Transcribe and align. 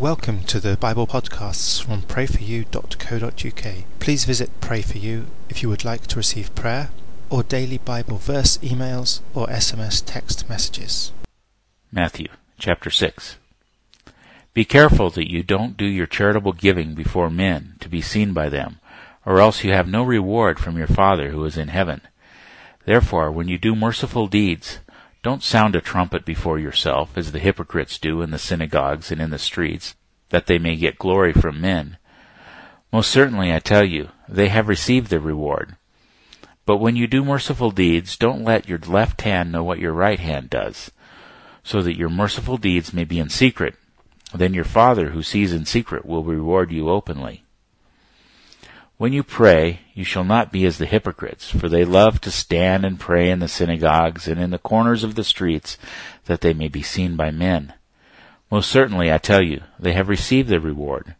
Welcome 0.00 0.44
to 0.44 0.60
the 0.60 0.78
Bible 0.78 1.06
podcasts 1.06 1.84
from 1.84 2.00
prayforyou.co.uk. 2.00 3.84
Please 3.98 4.24
visit 4.24 4.50
Pray 4.62 4.80
For 4.80 4.96
You 4.96 5.26
if 5.50 5.62
you 5.62 5.68
would 5.68 5.84
like 5.84 6.06
to 6.06 6.16
receive 6.16 6.54
prayer 6.54 6.88
or 7.28 7.42
daily 7.42 7.76
Bible 7.76 8.16
verse 8.16 8.56
emails 8.62 9.20
or 9.34 9.46
SMS 9.48 10.02
text 10.02 10.48
messages. 10.48 11.12
Matthew 11.92 12.28
chapter 12.58 12.88
6. 12.88 13.36
Be 14.54 14.64
careful 14.64 15.10
that 15.10 15.30
you 15.30 15.42
don't 15.42 15.76
do 15.76 15.84
your 15.84 16.06
charitable 16.06 16.54
giving 16.54 16.94
before 16.94 17.28
men 17.28 17.74
to 17.80 17.88
be 17.90 18.00
seen 18.00 18.32
by 18.32 18.48
them, 18.48 18.80
or 19.26 19.38
else 19.38 19.64
you 19.64 19.72
have 19.72 19.86
no 19.86 20.02
reward 20.02 20.58
from 20.58 20.78
your 20.78 20.86
Father 20.86 21.28
who 21.28 21.44
is 21.44 21.58
in 21.58 21.68
heaven. 21.68 22.00
Therefore, 22.86 23.30
when 23.30 23.48
you 23.48 23.58
do 23.58 23.76
merciful 23.76 24.28
deeds, 24.28 24.78
don't 25.22 25.42
sound 25.42 25.76
a 25.76 25.80
trumpet 25.80 26.24
before 26.24 26.58
yourself, 26.58 27.16
as 27.16 27.32
the 27.32 27.38
hypocrites 27.38 27.98
do 27.98 28.22
in 28.22 28.30
the 28.30 28.38
synagogues 28.38 29.12
and 29.12 29.20
in 29.20 29.30
the 29.30 29.38
streets, 29.38 29.94
that 30.30 30.46
they 30.46 30.58
may 30.58 30.76
get 30.76 30.98
glory 30.98 31.32
from 31.32 31.60
men. 31.60 31.98
Most 32.92 33.10
certainly, 33.10 33.52
I 33.52 33.58
tell 33.58 33.84
you, 33.84 34.08
they 34.28 34.48
have 34.48 34.68
received 34.68 35.10
their 35.10 35.20
reward. 35.20 35.76
But 36.64 36.78
when 36.78 36.96
you 36.96 37.06
do 37.06 37.24
merciful 37.24 37.70
deeds, 37.70 38.16
don't 38.16 38.44
let 38.44 38.68
your 38.68 38.78
left 38.78 39.22
hand 39.22 39.52
know 39.52 39.62
what 39.62 39.78
your 39.78 39.92
right 39.92 40.20
hand 40.20 40.50
does, 40.50 40.90
so 41.62 41.82
that 41.82 41.98
your 41.98 42.08
merciful 42.08 42.56
deeds 42.56 42.92
may 42.92 43.04
be 43.04 43.18
in 43.18 43.28
secret. 43.28 43.76
Then 44.32 44.54
your 44.54 44.64
Father 44.64 45.10
who 45.10 45.22
sees 45.22 45.52
in 45.52 45.66
secret 45.66 46.06
will 46.06 46.24
reward 46.24 46.70
you 46.70 46.88
openly. 46.88 47.44
When 49.00 49.14
you 49.14 49.22
pray, 49.22 49.80
you 49.94 50.04
shall 50.04 50.24
not 50.24 50.52
be 50.52 50.66
as 50.66 50.76
the 50.76 50.84
hypocrites, 50.84 51.48
for 51.50 51.70
they 51.70 51.86
love 51.86 52.20
to 52.20 52.30
stand 52.30 52.84
and 52.84 53.00
pray 53.00 53.30
in 53.30 53.38
the 53.38 53.48
synagogues 53.48 54.28
and 54.28 54.38
in 54.38 54.50
the 54.50 54.58
corners 54.58 55.02
of 55.04 55.14
the 55.14 55.24
streets, 55.24 55.78
that 56.26 56.42
they 56.42 56.52
may 56.52 56.68
be 56.68 56.82
seen 56.82 57.16
by 57.16 57.30
men. 57.30 57.72
Most 58.50 58.70
certainly, 58.70 59.10
I 59.10 59.16
tell 59.16 59.42
you, 59.42 59.62
they 59.78 59.94
have 59.94 60.10
received 60.10 60.50
their 60.50 60.60
reward. 60.60 61.14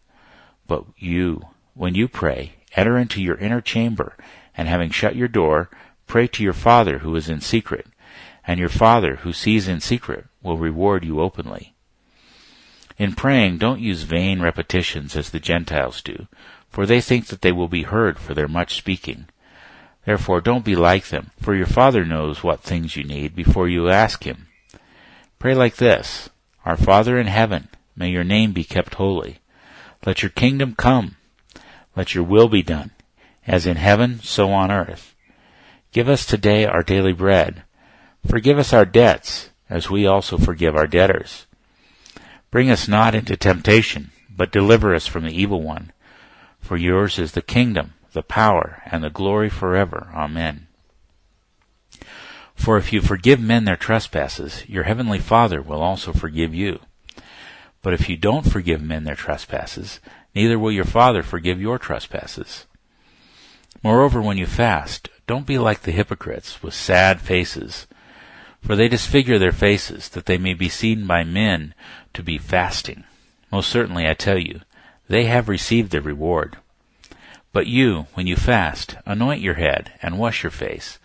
But 0.66 0.84
you, 0.98 1.40
when 1.72 1.94
you 1.94 2.06
pray, 2.06 2.56
enter 2.76 2.98
into 2.98 3.22
your 3.22 3.38
inner 3.38 3.62
chamber, 3.62 4.14
and 4.54 4.68
having 4.68 4.90
shut 4.90 5.16
your 5.16 5.28
door, 5.28 5.70
pray 6.06 6.26
to 6.26 6.42
your 6.42 6.52
Father 6.52 6.98
who 6.98 7.16
is 7.16 7.30
in 7.30 7.40
secret, 7.40 7.86
and 8.46 8.60
your 8.60 8.68
Father 8.68 9.16
who 9.22 9.32
sees 9.32 9.68
in 9.68 9.80
secret 9.80 10.26
will 10.42 10.58
reward 10.58 11.02
you 11.02 11.22
openly. 11.22 11.72
In 12.98 13.14
praying, 13.14 13.56
don't 13.56 13.80
use 13.80 14.02
vain 14.02 14.42
repetitions 14.42 15.16
as 15.16 15.30
the 15.30 15.40
Gentiles 15.40 16.02
do, 16.02 16.26
for 16.70 16.86
they 16.86 17.00
think 17.00 17.26
that 17.26 17.42
they 17.42 17.52
will 17.52 17.68
be 17.68 17.82
heard 17.82 18.18
for 18.18 18.32
their 18.32 18.48
much 18.48 18.76
speaking. 18.76 19.26
Therefore 20.06 20.40
don't 20.40 20.64
be 20.64 20.76
like 20.76 21.08
them, 21.08 21.30
for 21.40 21.54
your 21.54 21.66
Father 21.66 22.04
knows 22.04 22.42
what 22.42 22.60
things 22.60 22.96
you 22.96 23.04
need 23.04 23.34
before 23.34 23.68
you 23.68 23.90
ask 23.90 24.24
Him. 24.24 24.46
Pray 25.38 25.54
like 25.54 25.76
this, 25.76 26.30
Our 26.64 26.76
Father 26.76 27.18
in 27.18 27.26
heaven, 27.26 27.68
may 27.96 28.10
your 28.10 28.24
name 28.24 28.52
be 28.52 28.64
kept 28.64 28.94
holy. 28.94 29.38
Let 30.06 30.22
your 30.22 30.30
kingdom 30.30 30.74
come. 30.74 31.16
Let 31.96 32.14
your 32.14 32.24
will 32.24 32.48
be 32.48 32.62
done, 32.62 32.92
as 33.46 33.66
in 33.66 33.76
heaven, 33.76 34.20
so 34.22 34.50
on 34.50 34.70
earth. 34.70 35.14
Give 35.92 36.08
us 36.08 36.24
today 36.24 36.64
our 36.64 36.82
daily 36.82 37.12
bread. 37.12 37.64
Forgive 38.26 38.58
us 38.58 38.72
our 38.72 38.84
debts, 38.84 39.50
as 39.68 39.90
we 39.90 40.06
also 40.06 40.38
forgive 40.38 40.76
our 40.76 40.86
debtors. 40.86 41.46
Bring 42.50 42.70
us 42.70 42.88
not 42.88 43.14
into 43.14 43.36
temptation, 43.36 44.12
but 44.34 44.52
deliver 44.52 44.94
us 44.94 45.06
from 45.06 45.24
the 45.24 45.38
evil 45.38 45.62
one. 45.62 45.92
For 46.70 46.76
yours 46.76 47.18
is 47.18 47.32
the 47.32 47.42
kingdom, 47.42 47.94
the 48.12 48.22
power, 48.22 48.80
and 48.86 49.02
the 49.02 49.10
glory 49.10 49.48
forever. 49.48 50.08
Amen. 50.14 50.68
For 52.54 52.78
if 52.78 52.92
you 52.92 53.00
forgive 53.00 53.40
men 53.40 53.64
their 53.64 53.74
trespasses, 53.74 54.62
your 54.68 54.84
heavenly 54.84 55.18
Father 55.18 55.60
will 55.60 55.82
also 55.82 56.12
forgive 56.12 56.54
you. 56.54 56.78
But 57.82 57.94
if 57.94 58.08
you 58.08 58.16
don't 58.16 58.48
forgive 58.48 58.80
men 58.80 59.02
their 59.02 59.16
trespasses, 59.16 59.98
neither 60.32 60.60
will 60.60 60.70
your 60.70 60.84
Father 60.84 61.24
forgive 61.24 61.60
your 61.60 61.76
trespasses. 61.76 62.66
Moreover, 63.82 64.22
when 64.22 64.38
you 64.38 64.46
fast, 64.46 65.08
don't 65.26 65.48
be 65.48 65.58
like 65.58 65.80
the 65.80 65.90
hypocrites 65.90 66.62
with 66.62 66.72
sad 66.72 67.20
faces, 67.20 67.88
for 68.62 68.76
they 68.76 68.86
disfigure 68.86 69.40
their 69.40 69.50
faces, 69.50 70.08
that 70.10 70.26
they 70.26 70.38
may 70.38 70.54
be 70.54 70.68
seen 70.68 71.04
by 71.04 71.24
men 71.24 71.74
to 72.14 72.22
be 72.22 72.38
fasting. 72.38 73.02
Most 73.50 73.70
certainly, 73.70 74.06
I 74.06 74.14
tell 74.14 74.38
you, 74.38 74.60
they 75.08 75.24
have 75.24 75.48
received 75.48 75.90
their 75.90 76.00
reward. 76.00 76.56
But 77.52 77.66
you, 77.66 78.06
when 78.14 78.28
you 78.28 78.36
fast, 78.36 78.96
anoint 79.04 79.40
your 79.40 79.54
head 79.54 79.92
and 80.00 80.18
wash 80.18 80.44
your 80.44 80.52
face, 80.52 81.00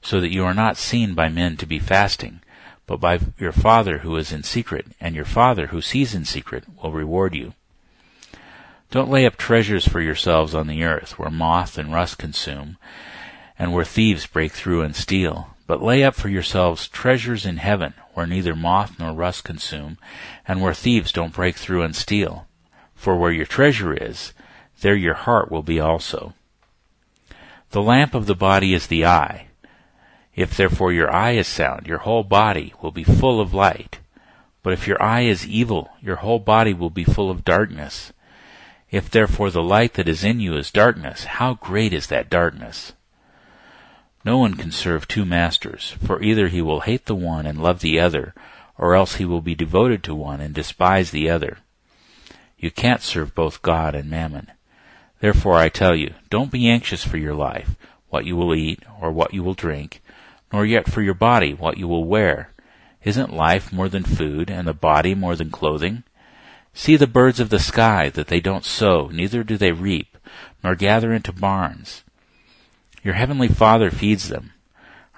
so 0.00 0.18
that 0.20 0.32
you 0.32 0.44
are 0.46 0.54
not 0.54 0.78
seen 0.78 1.12
by 1.12 1.28
men 1.28 1.58
to 1.58 1.66
be 1.66 1.78
fasting, 1.78 2.40
but 2.86 3.00
by 3.00 3.20
your 3.38 3.52
Father 3.52 3.98
who 3.98 4.16
is 4.16 4.32
in 4.32 4.42
secret, 4.42 4.86
and 4.98 5.14
your 5.14 5.26
Father 5.26 5.66
who 5.66 5.82
sees 5.82 6.14
in 6.14 6.24
secret 6.24 6.64
will 6.82 6.90
reward 6.92 7.34
you. 7.34 7.52
Don't 8.90 9.10
lay 9.10 9.26
up 9.26 9.36
treasures 9.36 9.86
for 9.86 10.00
yourselves 10.00 10.54
on 10.54 10.68
the 10.68 10.84
earth, 10.84 11.18
where 11.18 11.30
moth 11.30 11.76
and 11.76 11.92
rust 11.92 12.16
consume, 12.16 12.78
and 13.58 13.72
where 13.74 13.84
thieves 13.84 14.26
break 14.26 14.52
through 14.52 14.80
and 14.80 14.96
steal, 14.96 15.54
but 15.66 15.82
lay 15.82 16.02
up 16.02 16.14
for 16.14 16.30
yourselves 16.30 16.88
treasures 16.88 17.44
in 17.44 17.58
heaven, 17.58 17.92
where 18.14 18.26
neither 18.26 18.56
moth 18.56 18.98
nor 18.98 19.12
rust 19.12 19.44
consume, 19.44 19.98
and 20.48 20.62
where 20.62 20.72
thieves 20.72 21.12
don't 21.12 21.34
break 21.34 21.56
through 21.56 21.82
and 21.82 21.94
steal. 21.94 22.46
For 22.94 23.16
where 23.16 23.30
your 23.30 23.46
treasure 23.46 23.92
is, 23.92 24.32
there 24.80 24.96
your 24.96 25.14
heart 25.14 25.50
will 25.50 25.62
be 25.62 25.80
also. 25.80 26.34
The 27.70 27.82
lamp 27.82 28.14
of 28.14 28.26
the 28.26 28.34
body 28.34 28.74
is 28.74 28.86
the 28.86 29.06
eye. 29.06 29.46
If 30.34 30.56
therefore 30.56 30.92
your 30.92 31.12
eye 31.12 31.32
is 31.32 31.46
sound, 31.46 31.86
your 31.86 31.98
whole 31.98 32.24
body 32.24 32.72
will 32.82 32.90
be 32.90 33.04
full 33.04 33.40
of 33.40 33.54
light. 33.54 33.98
But 34.62 34.72
if 34.72 34.86
your 34.86 35.02
eye 35.02 35.22
is 35.22 35.46
evil, 35.46 35.90
your 36.00 36.16
whole 36.16 36.38
body 36.38 36.74
will 36.74 36.90
be 36.90 37.04
full 37.04 37.30
of 37.30 37.44
darkness. 37.44 38.12
If 38.90 39.10
therefore 39.10 39.50
the 39.50 39.62
light 39.62 39.94
that 39.94 40.08
is 40.08 40.24
in 40.24 40.40
you 40.40 40.56
is 40.56 40.70
darkness, 40.70 41.24
how 41.24 41.54
great 41.54 41.92
is 41.92 42.08
that 42.08 42.28
darkness? 42.28 42.92
No 44.24 44.36
one 44.36 44.54
can 44.54 44.70
serve 44.70 45.08
two 45.08 45.24
masters, 45.24 45.96
for 46.04 46.22
either 46.22 46.48
he 46.48 46.60
will 46.60 46.80
hate 46.80 47.06
the 47.06 47.14
one 47.14 47.46
and 47.46 47.62
love 47.62 47.80
the 47.80 47.98
other, 48.00 48.34
or 48.76 48.94
else 48.94 49.16
he 49.16 49.24
will 49.24 49.40
be 49.40 49.54
devoted 49.54 50.02
to 50.04 50.14
one 50.14 50.40
and 50.40 50.54
despise 50.54 51.10
the 51.10 51.30
other. 51.30 51.58
You 52.58 52.70
can't 52.70 53.00
serve 53.00 53.34
both 53.34 53.62
God 53.62 53.94
and 53.94 54.10
mammon. 54.10 54.50
Therefore 55.20 55.56
I 55.56 55.68
tell 55.68 55.94
you, 55.94 56.14
don't 56.30 56.50
be 56.50 56.68
anxious 56.68 57.04
for 57.04 57.18
your 57.18 57.34
life, 57.34 57.76
what 58.08 58.24
you 58.24 58.36
will 58.36 58.54
eat, 58.54 58.82
or 59.00 59.12
what 59.12 59.34
you 59.34 59.42
will 59.42 59.52
drink, 59.52 60.02
nor 60.50 60.64
yet 60.64 60.90
for 60.90 61.02
your 61.02 61.14
body, 61.14 61.52
what 61.52 61.76
you 61.76 61.86
will 61.86 62.04
wear. 62.04 62.52
Isn't 63.04 63.34
life 63.34 63.70
more 63.70 63.90
than 63.90 64.02
food, 64.02 64.50
and 64.50 64.66
the 64.66 64.72
body 64.72 65.14
more 65.14 65.36
than 65.36 65.50
clothing? 65.50 66.04
See 66.72 66.96
the 66.96 67.06
birds 67.06 67.38
of 67.38 67.50
the 67.50 67.58
sky, 67.58 68.08
that 68.08 68.28
they 68.28 68.40
don't 68.40 68.64
sow, 68.64 69.08
neither 69.12 69.44
do 69.44 69.58
they 69.58 69.72
reap, 69.72 70.16
nor 70.64 70.74
gather 70.74 71.12
into 71.12 71.32
barns. 71.32 72.02
Your 73.02 73.14
heavenly 73.14 73.48
Father 73.48 73.90
feeds 73.90 74.30
them. 74.30 74.54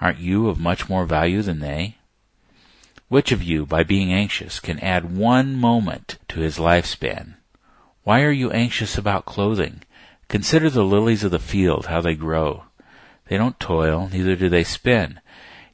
Aren't 0.01 0.19
you 0.19 0.49
of 0.49 0.59
much 0.59 0.89
more 0.89 1.05
value 1.05 1.41
than 1.41 1.59
they? 1.61 1.95
Which 3.07 3.31
of 3.31 3.41
you, 3.41 3.65
by 3.65 3.83
being 3.83 4.11
anxious, 4.11 4.59
can 4.59 4.79
add 4.79 5.15
one 5.15 5.55
moment 5.55 6.17
to 6.27 6.41
his 6.41 6.57
lifespan? 6.57 7.35
Why 8.03 8.23
are 8.23 8.31
you 8.31 8.51
anxious 8.51 8.97
about 8.97 9.23
clothing? 9.23 9.81
Consider 10.33 10.71
the 10.71 10.83
lilies 10.83 11.23
of 11.23 11.29
the 11.29 11.37
field, 11.37 11.85
how 11.85 12.01
they 12.01 12.15
grow. 12.15 12.63
They 13.27 13.37
don't 13.37 13.59
toil, 13.59 14.09
neither 14.11 14.35
do 14.35 14.49
they 14.49 14.63
spin. 14.63 15.19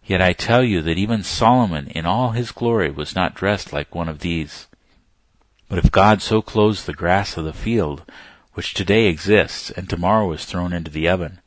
Yet 0.03 0.21
I 0.21 0.33
tell 0.33 0.65
you 0.65 0.81
that 0.81 0.97
even 0.97 1.23
Solomon 1.23 1.87
in 1.87 2.05
all 2.05 2.31
his 2.31 2.51
glory 2.51 2.91
was 2.91 3.15
not 3.15 3.35
dressed 3.35 3.71
like 3.71 3.95
one 3.95 4.09
of 4.09 4.19
these. 4.19 4.67
But 5.69 5.79
if 5.79 5.91
God 5.91 6.21
so 6.21 6.41
clothes 6.41 6.83
the 6.83 6.91
grass 6.91 7.37
of 7.37 7.45
the 7.45 7.53
field, 7.53 8.03
which 8.51 8.73
today 8.73 9.05
exists 9.05 9.71
and 9.71 9.89
tomorrow 9.89 10.29
is 10.33 10.43
thrown 10.43 10.73
into 10.73 10.91
the 10.91 11.07
oven, 11.07 11.39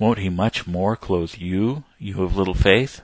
won't 0.00 0.18
he 0.18 0.28
much 0.28 0.66
more 0.66 0.96
clothe 0.96 1.36
you, 1.36 1.84
you 2.00 2.24
of 2.24 2.36
little 2.36 2.54
faith? 2.54 3.02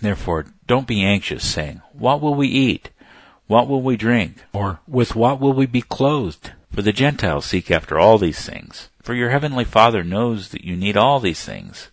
Therefore, 0.00 0.46
don't 0.66 0.86
be 0.86 1.04
anxious, 1.04 1.46
saying, 1.46 1.82
What 1.92 2.22
will 2.22 2.34
we 2.34 2.48
eat? 2.48 2.88
What 3.48 3.68
will 3.68 3.82
we 3.82 3.98
drink? 3.98 4.42
Or 4.54 4.80
with 4.88 5.14
what 5.14 5.40
will 5.40 5.52
we 5.52 5.66
be 5.66 5.82
clothed? 5.82 6.52
For 6.76 6.82
the 6.82 6.92
Gentiles 6.92 7.46
seek 7.46 7.70
after 7.70 7.98
all 7.98 8.18
these 8.18 8.44
things. 8.44 8.90
For 9.00 9.14
your 9.14 9.30
heavenly 9.30 9.64
Father 9.64 10.04
knows 10.04 10.50
that 10.50 10.62
you 10.62 10.76
need 10.76 10.94
all 10.94 11.20
these 11.20 11.42
things. 11.42 11.88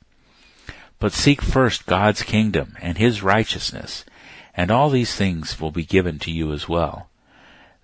But 0.99 1.13
seek 1.13 1.41
first 1.41 1.85
God's 1.85 2.21
kingdom 2.21 2.75
and 2.81 2.97
His 2.97 3.23
righteousness, 3.23 4.03
and 4.53 4.69
all 4.69 4.89
these 4.89 5.15
things 5.15 5.57
will 5.57 5.71
be 5.71 5.85
given 5.85 6.19
to 6.19 6.31
you 6.31 6.51
as 6.51 6.67
well. 6.67 7.07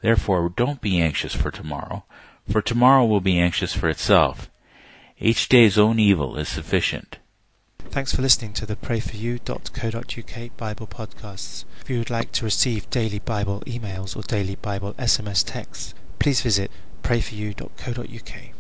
Therefore 0.02 0.50
don't 0.50 0.82
be 0.82 1.00
anxious 1.00 1.34
for 1.34 1.52
tomorrow, 1.52 2.04
for 2.52 2.62
tomorrow 2.62 3.06
will 3.06 3.22
be 3.22 3.40
anxious 3.40 3.74
for 3.74 3.88
itself. 3.88 4.52
Each 5.18 5.48
day's 5.48 5.78
own 5.78 6.00
evil 6.00 6.36
is 6.36 6.50
sufficient. 6.50 7.20
Thanks 7.92 8.14
for 8.14 8.22
listening 8.22 8.52
to 8.56 8.66
the 8.66 8.76
prayforyou.co.uk 8.76 10.58
Bible 10.58 10.88
podcasts. 10.88 11.64
If 11.80 11.90
you 11.90 12.00
would 12.00 12.10
like 12.10 12.34
to 12.34 12.44
receive 12.44 12.90
daily 12.90 13.20
Bible 13.20 13.64
emails 13.66 14.18
or 14.18 14.24
daily 14.24 14.56
Bible 14.58 14.96
SMS 14.96 15.46
texts, 15.46 15.94
please 16.20 16.42
visit 16.42 16.70
prayforyou.co.uk. 17.10 18.54